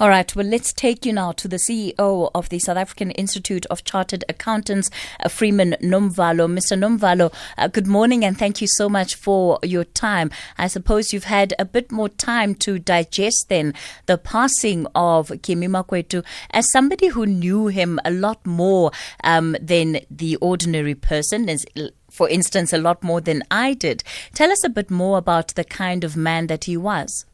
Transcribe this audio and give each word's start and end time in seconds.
All 0.00 0.08
right, 0.08 0.34
well, 0.34 0.46
let's 0.46 0.72
take 0.72 1.04
you 1.04 1.12
now 1.12 1.32
to 1.32 1.46
the 1.46 1.58
CEO 1.58 2.30
of 2.34 2.48
the 2.48 2.58
South 2.58 2.78
African 2.78 3.10
Institute 3.10 3.66
of 3.66 3.84
Chartered 3.84 4.24
Accountants, 4.30 4.88
uh, 5.22 5.28
Freeman 5.28 5.76
Nomvalo. 5.82 6.50
Mr. 6.50 6.74
Nomvalo, 6.74 7.30
uh, 7.58 7.68
good 7.68 7.86
morning 7.86 8.24
and 8.24 8.38
thank 8.38 8.62
you 8.62 8.66
so 8.66 8.88
much 8.88 9.14
for 9.14 9.58
your 9.62 9.84
time. 9.84 10.30
I 10.56 10.68
suppose 10.68 11.12
you've 11.12 11.24
had 11.24 11.52
a 11.58 11.66
bit 11.66 11.92
more 11.92 12.08
time 12.08 12.54
to 12.60 12.78
digest 12.78 13.50
then 13.50 13.74
the 14.06 14.16
passing 14.16 14.86
of 14.94 15.30
Kimi 15.42 15.68
Makwetu 15.68 16.24
as 16.50 16.72
somebody 16.72 17.08
who 17.08 17.26
knew 17.26 17.66
him 17.66 18.00
a 18.02 18.10
lot 18.10 18.46
more 18.46 18.92
um, 19.22 19.54
than 19.60 20.00
the 20.10 20.36
ordinary 20.36 20.94
person, 20.94 21.46
as 21.50 21.66
for 22.10 22.26
instance, 22.26 22.72
a 22.72 22.78
lot 22.78 23.04
more 23.04 23.20
than 23.20 23.42
I 23.50 23.74
did. 23.74 24.02
Tell 24.32 24.50
us 24.50 24.64
a 24.64 24.70
bit 24.70 24.90
more 24.90 25.18
about 25.18 25.48
the 25.56 25.64
kind 25.64 26.04
of 26.04 26.16
man 26.16 26.46
that 26.46 26.64
he 26.64 26.78
was. 26.78 27.26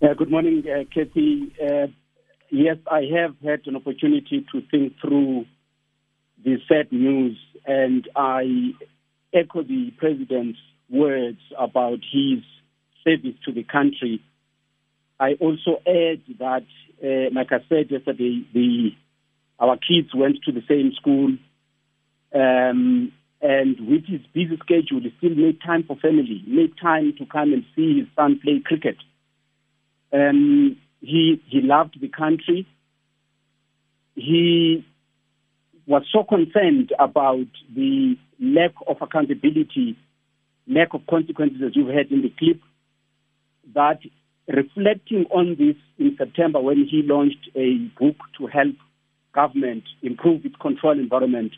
Uh, 0.00 0.14
good 0.14 0.30
morning, 0.30 0.62
uh, 0.68 0.84
Kathy. 0.94 1.52
Uh, 1.60 1.88
yes, 2.50 2.76
I 2.88 3.00
have 3.16 3.34
had 3.42 3.66
an 3.66 3.74
opportunity 3.74 4.46
to 4.52 4.62
think 4.70 4.92
through 5.00 5.44
the 6.44 6.58
sad 6.68 6.92
news, 6.92 7.36
and 7.66 8.08
I 8.14 8.74
echo 9.34 9.64
the 9.64 9.90
president's 9.98 10.60
words 10.88 11.40
about 11.58 11.98
his 12.12 12.44
service 13.02 13.34
to 13.44 13.52
the 13.52 13.64
country. 13.64 14.22
I 15.18 15.32
also 15.40 15.80
add 15.84 16.22
that, 16.38 16.64
uh, 17.02 17.34
like 17.34 17.50
I 17.50 17.58
said 17.68 17.90
yesterday, 17.90 18.46
the 18.54 18.90
our 19.58 19.76
kids 19.76 20.14
went 20.14 20.36
to 20.44 20.52
the 20.52 20.62
same 20.68 20.92
school, 20.94 21.36
um, 22.32 23.12
and 23.42 23.80
with 23.80 24.06
his 24.06 24.20
busy 24.32 24.56
schedule, 24.62 25.00
he 25.00 25.12
still 25.18 25.34
made 25.34 25.60
time 25.60 25.82
for 25.82 25.96
family, 25.96 26.44
made 26.46 26.78
time 26.80 27.14
to 27.18 27.26
come 27.26 27.52
and 27.52 27.64
see 27.74 27.98
his 27.98 28.06
son 28.14 28.38
play 28.40 28.62
cricket. 28.64 28.94
Um, 30.12 30.76
he 31.00 31.40
he 31.46 31.60
loved 31.60 31.98
the 32.00 32.08
country. 32.08 32.66
He 34.14 34.84
was 35.86 36.02
so 36.12 36.24
concerned 36.24 36.92
about 36.98 37.46
the 37.74 38.16
lack 38.40 38.72
of 38.86 38.96
accountability, 39.00 39.96
lack 40.66 40.92
of 40.92 41.06
consequences 41.08 41.60
as 41.64 41.74
you've 41.74 41.88
heard 41.88 42.10
in 42.10 42.22
the 42.22 42.32
clip, 42.38 42.60
that 43.74 44.00
reflecting 44.48 45.26
on 45.30 45.56
this 45.58 45.76
in 45.98 46.16
September 46.16 46.60
when 46.60 46.86
he 46.90 47.02
launched 47.02 47.48
a 47.54 47.76
book 47.98 48.16
to 48.38 48.46
help 48.46 48.74
government 49.34 49.84
improve 50.02 50.44
its 50.44 50.56
control 50.56 50.98
environment, 50.98 51.52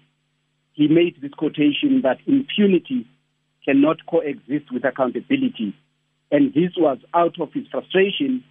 he 0.72 0.88
made 0.88 1.16
this 1.20 1.32
quotation 1.32 2.03
that 2.03 2.19
impunity 2.27 3.06
cannot 3.64 3.98
coexist 4.06 4.72
with 4.72 4.84
accountability. 4.84 5.75
And 6.31 6.55
this 6.55 6.73
was 6.77 6.98
out 7.12 7.41
of 7.41 7.53
his 7.53 7.67
frustration 7.69 8.45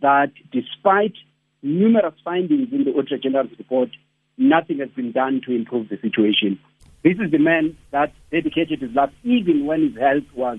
that 0.00 0.32
despite 0.52 1.14
numerous 1.62 2.14
findings 2.24 2.72
in 2.72 2.84
the 2.84 2.92
Auditor 2.92 3.18
General's 3.18 3.50
report, 3.58 3.90
nothing 4.38 4.78
has 4.78 4.88
been 4.90 5.12
done 5.12 5.42
to 5.46 5.52
improve 5.54 5.88
the 5.88 5.98
situation. 6.00 6.58
This 7.02 7.18
is 7.18 7.30
the 7.30 7.38
man 7.38 7.76
that 7.90 8.12
dedicated 8.30 8.80
his 8.80 8.92
life, 8.94 9.10
even 9.24 9.66
when 9.66 9.82
his 9.82 9.98
health 9.98 10.24
was 10.34 10.58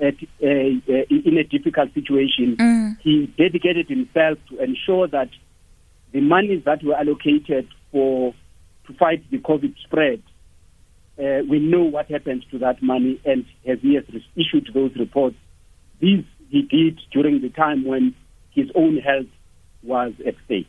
at, 0.00 0.14
uh, 0.42 0.46
in 0.46 1.38
a 1.38 1.44
difficult 1.44 1.94
situation. 1.94 2.56
Mm. 2.56 2.98
He 3.00 3.26
dedicated 3.38 3.88
himself 3.88 4.38
to 4.50 4.58
ensure 4.62 5.08
that 5.08 5.28
the 6.12 6.20
monies 6.20 6.64
that 6.64 6.82
were 6.82 6.94
allocated 6.94 7.68
for 7.90 8.34
to 8.86 8.92
fight 8.94 9.24
the 9.30 9.38
COVID 9.38 9.74
spread, 9.84 10.22
uh, 11.18 11.44
we 11.48 11.60
know 11.60 11.84
what 11.84 12.10
happened 12.10 12.44
to 12.50 12.58
that 12.58 12.82
money, 12.82 13.20
and 13.24 13.44
has 13.66 13.78
issued 14.36 14.70
those 14.74 14.94
reports, 14.96 15.36
these 16.02 16.24
he 16.50 16.62
did 16.62 17.00
during 17.10 17.40
the 17.40 17.48
time 17.48 17.84
when 17.86 18.14
his 18.50 18.68
own 18.74 18.98
health 18.98 19.26
was 19.82 20.12
at 20.26 20.34
stake. 20.44 20.68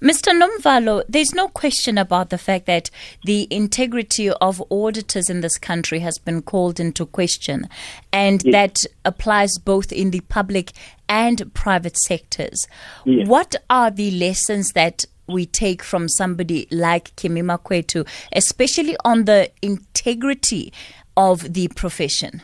Mr. 0.00 0.32
Nomvalo, 0.32 1.02
there's 1.08 1.34
no 1.34 1.48
question 1.48 1.98
about 1.98 2.30
the 2.30 2.38
fact 2.38 2.66
that 2.66 2.90
the 3.24 3.48
integrity 3.50 4.30
of 4.30 4.62
auditors 4.70 5.28
in 5.28 5.40
this 5.40 5.58
country 5.58 5.98
has 5.98 6.18
been 6.18 6.40
called 6.40 6.78
into 6.78 7.04
question, 7.04 7.68
and 8.12 8.42
yes. 8.44 8.52
that 8.52 8.90
applies 9.04 9.58
both 9.58 9.92
in 9.92 10.10
the 10.10 10.20
public 10.20 10.72
and 11.08 11.52
private 11.54 11.96
sectors. 11.96 12.66
Yes. 13.04 13.28
What 13.28 13.56
are 13.68 13.90
the 13.90 14.12
lessons 14.12 14.72
that 14.72 15.04
we 15.26 15.46
take 15.46 15.82
from 15.82 16.08
somebody 16.08 16.68
like 16.70 17.14
Kimi 17.16 17.42
Makwetu, 17.42 18.06
especially 18.32 18.96
on 19.04 19.24
the 19.24 19.50
integrity 19.62 20.72
of 21.16 21.52
the 21.52 21.68
profession? 21.68 22.42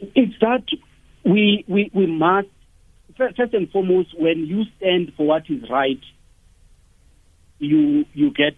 It's 0.00 0.34
that 0.40 0.64
we, 1.24 1.64
we, 1.68 1.90
we 1.94 2.06
must, 2.06 2.48
first 3.16 3.38
and 3.38 3.70
foremost, 3.70 4.18
when 4.18 4.46
you 4.46 4.62
stand 4.76 5.12
for 5.16 5.26
what 5.26 5.42
is 5.48 5.68
right, 5.70 6.00
you, 7.58 8.04
you 8.14 8.30
get 8.30 8.54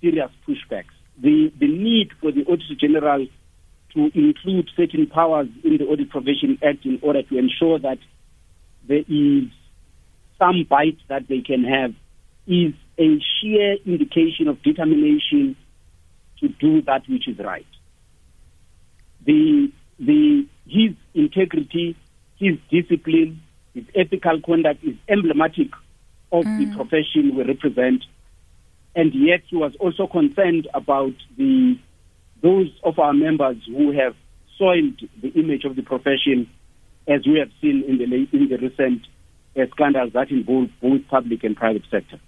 serious 0.00 0.30
pushbacks. 0.48 0.84
The, 1.20 1.52
the 1.58 1.68
need 1.68 2.10
for 2.20 2.32
the 2.32 2.42
Auditor 2.42 2.74
General 2.78 3.26
to 3.94 4.10
include 4.14 4.70
certain 4.76 5.06
powers 5.06 5.48
in 5.64 5.78
the 5.78 5.84
Audit 5.84 6.10
Provision 6.10 6.58
Act 6.62 6.84
in 6.84 6.98
order 7.02 7.22
to 7.22 7.38
ensure 7.38 7.78
that 7.78 7.98
there 8.86 9.04
is 9.08 9.44
some 10.38 10.66
bite 10.68 10.98
that 11.08 11.28
they 11.28 11.40
can 11.40 11.64
have 11.64 11.94
is 12.46 12.74
a 12.98 13.18
sheer 13.40 13.76
indication 13.84 14.48
of 14.48 14.62
determination 14.62 15.56
to 16.40 16.48
do 16.48 16.82
that 16.82 17.02
which 17.08 17.26
is 17.26 17.38
right. 17.38 17.66
The, 19.24 19.72
the, 19.98 20.46
his 20.66 20.94
integrity 21.14 21.96
his 22.36 22.56
discipline, 22.70 23.40
his 23.74 23.84
ethical 23.94 24.40
conduct 24.42 24.84
is 24.84 24.94
emblematic 25.08 25.68
of 26.32 26.44
mm. 26.44 26.58
the 26.58 26.76
profession 26.76 27.34
we 27.34 27.42
represent. 27.44 28.04
And 28.94 29.12
yet 29.14 29.42
he 29.48 29.56
was 29.56 29.72
also 29.80 30.06
concerned 30.06 30.68
about 30.74 31.12
the 31.36 31.78
those 32.42 32.68
of 32.84 32.98
our 32.98 33.14
members 33.14 33.56
who 33.66 33.92
have 33.92 34.14
soiled 34.58 35.00
the 35.22 35.28
image 35.28 35.64
of 35.64 35.74
the 35.74 35.82
profession, 35.82 36.48
as 37.08 37.26
we 37.26 37.38
have 37.38 37.50
seen 37.60 37.82
in 37.88 37.98
the 37.98 38.04
in 38.36 38.48
the 38.48 38.56
recent 38.56 39.06
uh, 39.56 39.62
scandals 39.72 40.12
that 40.12 40.30
involve 40.30 40.68
both 40.80 41.00
public 41.08 41.44
and 41.44 41.56
private 41.56 41.82
sector. 41.90 42.20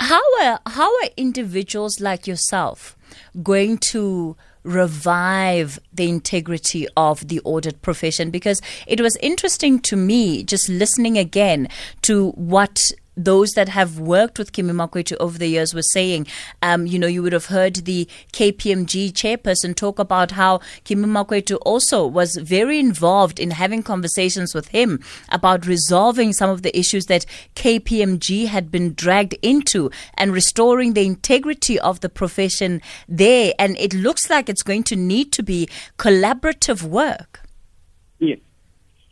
How 0.00 0.22
are 0.42 0.60
how 0.66 0.88
are 0.88 1.08
individuals 1.16 2.00
like 2.00 2.26
yourself 2.26 2.96
going 3.42 3.78
to 3.92 4.36
revive 4.68 5.78
the 5.92 6.08
integrity 6.08 6.86
of 6.96 7.28
the 7.28 7.40
audit 7.44 7.82
profession? 7.82 8.30
Because 8.30 8.60
it 8.86 9.00
was 9.00 9.16
interesting 9.16 9.80
to 9.80 9.96
me 9.96 10.42
just 10.44 10.68
listening 10.68 11.18
again 11.18 11.68
to 12.02 12.30
what 12.32 12.92
those 13.18 13.50
that 13.52 13.68
have 13.68 13.98
worked 13.98 14.38
with 14.38 14.52
Kimi 14.52 14.72
Makwetu 14.72 15.16
over 15.18 15.36
the 15.36 15.48
years 15.48 15.74
were 15.74 15.82
saying. 15.82 16.26
Um, 16.62 16.86
you 16.86 16.98
know, 16.98 17.06
you 17.06 17.22
would 17.22 17.32
have 17.32 17.46
heard 17.46 17.74
the 17.76 18.08
KPMG 18.32 19.12
chairperson 19.12 19.74
talk 19.74 19.98
about 19.98 20.32
how 20.32 20.60
Kimi 20.84 21.06
Makwetu 21.06 21.58
also 21.62 22.06
was 22.06 22.36
very 22.36 22.78
involved 22.78 23.40
in 23.40 23.50
having 23.50 23.82
conversations 23.82 24.54
with 24.54 24.68
him 24.68 25.02
about 25.30 25.66
resolving 25.66 26.32
some 26.32 26.48
of 26.48 26.62
the 26.62 26.76
issues 26.78 27.06
that 27.06 27.26
KPMG 27.56 28.46
had 28.46 28.70
been 28.70 28.94
dragged 28.94 29.34
into 29.42 29.90
and 30.14 30.32
restoring 30.32 30.94
the 30.94 31.04
integrity 31.04 31.78
of 31.80 32.00
the 32.00 32.08
profession 32.08 32.80
there. 33.08 33.52
And 33.58 33.76
it 33.78 33.92
looks 33.92 34.30
like 34.30 34.48
it's 34.48 34.62
going 34.62 34.84
to 34.84 34.96
need 34.96 35.32
to 35.32 35.42
be 35.42 35.68
collaborative 35.98 36.82
work. 36.82 37.47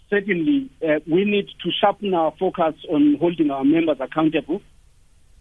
Certainly 0.09 0.71
uh, 0.83 1.01
we 1.11 1.25
need 1.25 1.49
to 1.65 1.71
sharpen 1.81 2.15
our 2.15 2.33
focus 2.39 2.75
on 2.89 3.17
holding 3.19 3.51
our 3.51 3.65
members 3.65 3.99
accountable. 4.01 4.63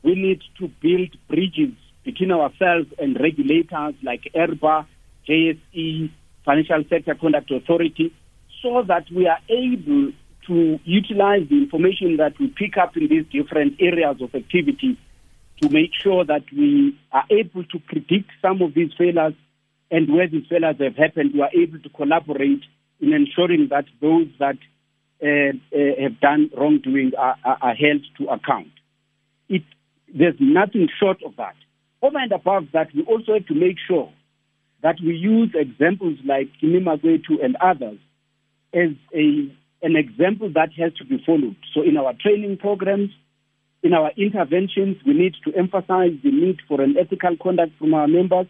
We 0.04 0.16
need 0.16 0.42
to 0.60 0.68
build 0.82 1.16
bridges 1.28 1.74
between 2.04 2.32
ourselves 2.32 2.88
and 2.98 3.20
regulators 3.20 3.96
like 4.04 4.32
IRBA, 4.36 4.86
JSE, 5.28 6.12
Financial 6.44 6.84
Sector 6.90 7.16
Conduct 7.16 7.52
Authority, 7.52 8.14
so 8.62 8.84
that 8.88 9.06
we 9.12 9.28
are 9.28 9.40
able 9.50 10.12
to 10.48 10.80
utilize 10.84 11.48
the 11.50 11.58
information 11.58 12.18
that 12.18 12.38
we 12.40 12.48
pick 12.48 12.78
up 12.78 12.96
in 12.98 13.08
these 13.08 13.26
different 13.32 13.76
areas 13.80 14.18
of 14.22 14.34
activity 14.36 14.98
to 15.62 15.70
make 15.70 15.92
sure 15.94 16.24
that 16.26 16.44
we 16.56 16.98
are 17.12 17.24
able 17.30 17.64
to 17.64 17.80
predict 17.80 18.30
some 18.42 18.62
of 18.62 18.74
these 18.74 18.92
failures 18.98 19.34
and 19.92 20.14
where 20.14 20.28
these 20.28 20.46
failures 20.50 20.76
have 20.80 20.96
happened, 20.96 21.32
we 21.34 21.42
are 21.42 21.52
able 21.54 21.80
to 21.80 21.90
collaborate 21.90 22.62
in 23.00 23.14
ensuring 23.14 23.68
that 23.70 23.86
those 24.02 24.28
that 24.40 24.58
uh, 25.24 25.56
uh, 25.76 26.02
have 26.02 26.20
done 26.20 26.50
wrongdoing 26.56 27.12
are, 27.18 27.36
are, 27.44 27.58
are, 27.62 27.76
held 27.76 28.06
to 28.18 28.26
account. 28.28 28.72
It, 29.48 29.64
there's 30.14 30.36
nothing 30.40 30.90
short 31.00 31.18
of 31.26 31.36
that. 31.38 31.56
Over 32.02 32.18
and 32.20 32.32
above 32.32 32.66
that, 32.74 32.94
we 32.94 33.04
also 33.04 33.34
have 33.34 33.46
to 33.48 33.56
make 33.56 33.78
sure 33.88 34.12
that 34.84 34.98
we 35.02 35.16
use 35.16 35.52
examples 35.56 36.20
like 36.26 36.50
Kimi 36.60 36.80
Makwetu 36.80 37.44
and 37.44 37.56
others 37.56 37.98
as 38.74 38.90
a, 39.14 39.50
an 39.82 39.96
example 39.96 40.52
that 40.54 40.70
has 40.78 40.94
to 40.96 41.06
be 41.06 41.24
followed. 41.26 41.56
So 41.74 41.82
in 41.82 41.98
our 41.98 42.14
training 42.22 42.58
programs, 42.58 43.10
in 43.84 43.94
our 43.94 44.12
interventions, 44.18 44.98
we 45.06 45.14
need 45.14 45.36
to 45.46 45.54
emphasize 45.58 46.12
the 46.24 46.32
need 46.32 46.60
for 46.68 46.82
an 46.82 46.96
ethical 47.00 47.38
conduct 47.42 47.72
from 47.80 47.94
our 47.94 48.08
members. 48.08 48.48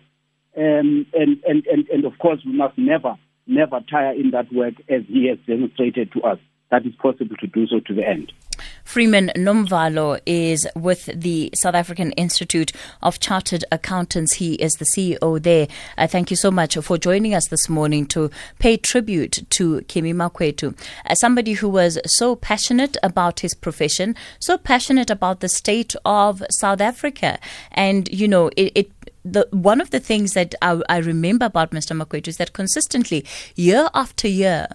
Um, 0.58 1.06
and, 1.14 1.38
and, 1.48 1.66
and, 1.68 1.88
and 1.90 2.06
of 2.06 2.18
course, 2.18 2.40
we 2.46 2.54
must 2.54 2.78
never 2.78 3.16
never 3.48 3.80
tire 3.90 4.14
in 4.14 4.32
that 4.32 4.52
work 4.54 4.74
as 4.90 5.04
he 5.08 5.28
has 5.28 5.38
demonstrated 5.48 6.12
to 6.14 6.22
us 6.24 6.40
that 6.72 6.86
it's 6.86 6.96
possible 6.96 7.36
to 7.38 7.48
do 7.48 7.68
so 7.68 7.80
to 7.80 7.94
the 7.94 8.08
end. 8.08 8.32
Freeman 8.84 9.32
Nomvalo 9.36 10.20
is 10.26 10.68
with 10.76 11.10
the 11.14 11.50
South 11.56 11.76
African 11.76 12.12
Institute 12.14 12.72
of 13.02 13.20
Chartered 13.20 13.66
Accountants. 13.72 14.34
He 14.34 14.54
is 14.56 14.74
the 14.74 14.86
CEO 14.86 15.42
there. 15.42 15.68
Uh, 15.98 16.08
thank 16.08 16.30
you 16.30 16.38
so 16.38 16.52
much 16.52 16.78
for 16.78 16.98
joining 16.98 17.34
us 17.34 17.48
this 17.50 17.68
morning 17.68 18.06
to 18.08 18.30
pay 18.60 18.78
tribute 18.78 19.44
to 19.50 19.82
Kimi 19.82 20.14
Makwetu, 20.14 20.78
uh, 21.06 21.16
somebody 21.16 21.54
who 21.54 21.68
was 21.68 22.00
so 22.06 22.36
passionate 22.36 22.96
about 23.04 23.42
his 23.42 23.54
profession, 23.54 24.16
so 24.40 24.58
passionate 24.58 25.10
about 25.10 25.40
the 25.40 25.50
state 25.50 25.96
of 26.06 26.44
South 26.52 26.80
Africa. 26.80 27.40
And, 27.72 28.08
you 28.14 28.28
know, 28.28 28.50
it, 28.56 28.72
it 28.76 28.95
the 29.26 29.48
one 29.52 29.82
of 29.82 29.90
the 29.90 30.00
things 30.00 30.34
that 30.34 30.54
I, 30.62 30.82
I 30.88 30.98
remember 30.98 31.46
about 31.46 31.72
Mr. 31.72 32.00
Makwetu 32.00 32.28
is 32.28 32.38
that 32.38 32.54
consistently, 32.54 33.26
year 33.56 33.90
after 33.94 34.28
year, 34.28 34.68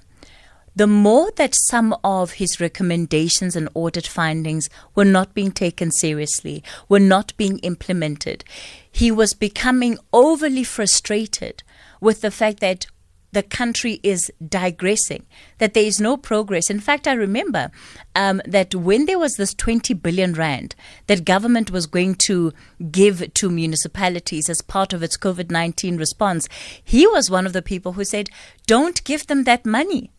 the 0.74 0.86
more 0.86 1.30
that 1.36 1.54
some 1.68 1.96
of 2.04 2.32
his 2.32 2.60
recommendations 2.60 3.56
and 3.56 3.68
audit 3.74 4.06
findings 4.06 4.68
were 4.94 5.04
not 5.04 5.34
being 5.34 5.52
taken 5.52 5.90
seriously, 5.90 6.62
were 6.88 7.00
not 7.00 7.36
being 7.36 7.58
implemented, 7.60 8.44
he 8.90 9.10
was 9.10 9.34
becoming 9.34 9.98
overly 10.12 10.64
frustrated 10.64 11.62
with 12.00 12.20
the 12.20 12.30
fact 12.30 12.60
that 12.60 12.86
the 13.32 13.42
country 13.42 14.00
is 14.02 14.32
digressing, 14.46 15.24
that 15.58 15.74
there 15.74 15.84
is 15.84 16.00
no 16.00 16.16
progress. 16.16 16.70
In 16.70 16.80
fact, 16.80 17.06
I 17.06 17.12
remember 17.12 17.70
um, 18.14 18.42
that 18.44 18.74
when 18.74 19.06
there 19.06 19.18
was 19.18 19.34
this 19.34 19.54
20 19.54 19.94
billion 19.94 20.34
rand 20.34 20.74
that 21.06 21.24
government 21.24 21.70
was 21.70 21.86
going 21.86 22.16
to 22.26 22.52
give 22.90 23.32
to 23.34 23.50
municipalities 23.50 24.48
as 24.48 24.62
part 24.62 24.92
of 24.92 25.02
its 25.02 25.16
COVID 25.16 25.50
19 25.50 25.96
response, 25.96 26.48
he 26.82 27.06
was 27.06 27.30
one 27.30 27.46
of 27.46 27.52
the 27.52 27.62
people 27.62 27.92
who 27.92 28.04
said, 28.04 28.30
don't 28.66 29.02
give 29.04 29.26
them 29.26 29.44
that 29.44 29.64
money. 29.64 30.10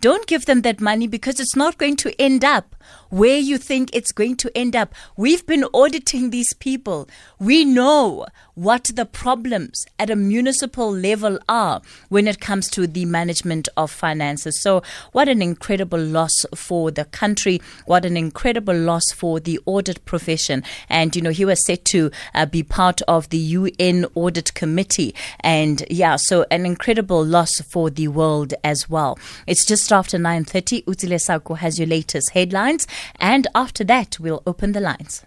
Don't 0.00 0.26
give 0.26 0.46
them 0.46 0.62
that 0.62 0.80
money 0.80 1.06
because 1.06 1.38
it's 1.38 1.54
not 1.54 1.76
going 1.76 1.96
to 1.96 2.18
end 2.20 2.42
up 2.42 2.74
where 3.10 3.36
you 3.36 3.58
think 3.58 3.90
it's 3.92 4.12
going 4.12 4.36
to 4.36 4.56
end 4.56 4.74
up. 4.74 4.94
We've 5.16 5.46
been 5.46 5.66
auditing 5.74 6.30
these 6.30 6.54
people. 6.54 7.06
We 7.38 7.66
know 7.66 8.26
what 8.60 8.90
the 8.94 9.06
problems 9.06 9.86
at 9.98 10.10
a 10.10 10.16
municipal 10.16 10.92
level 10.92 11.38
are 11.48 11.80
when 12.10 12.28
it 12.28 12.40
comes 12.40 12.68
to 12.68 12.86
the 12.86 13.06
management 13.06 13.70
of 13.74 13.90
finances. 13.90 14.60
So, 14.60 14.82
what 15.12 15.30
an 15.30 15.40
incredible 15.40 15.98
loss 15.98 16.44
for 16.54 16.90
the 16.90 17.06
country. 17.06 17.62
What 17.86 18.04
an 18.04 18.18
incredible 18.18 18.76
loss 18.76 19.12
for 19.12 19.40
the 19.40 19.58
audit 19.64 20.04
profession. 20.04 20.62
And, 20.90 21.16
you 21.16 21.22
know, 21.22 21.30
he 21.30 21.46
was 21.46 21.64
set 21.64 21.86
to 21.86 22.10
uh, 22.34 22.44
be 22.44 22.62
part 22.62 23.00
of 23.08 23.30
the 23.30 23.38
UN 23.38 24.04
Audit 24.14 24.52
Committee. 24.52 25.14
And, 25.40 25.82
yeah, 25.88 26.16
so 26.16 26.44
an 26.50 26.66
incredible 26.66 27.24
loss 27.24 27.62
for 27.62 27.88
the 27.88 28.08
world 28.08 28.52
as 28.62 28.90
well. 28.90 29.18
It's 29.46 29.64
just 29.64 29.90
after 29.90 30.18
9.30. 30.18 30.84
Utile 30.86 31.18
Sako 31.18 31.54
has 31.54 31.78
your 31.78 31.88
latest 31.88 32.32
headlines. 32.32 32.86
And 33.18 33.46
after 33.54 33.84
that, 33.84 34.18
we'll 34.20 34.42
open 34.46 34.72
the 34.72 34.80
lines. 34.80 35.24